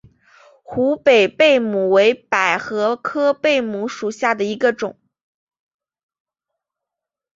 [0.63, 4.97] 湖北贝母为百合科贝母属下的一个种。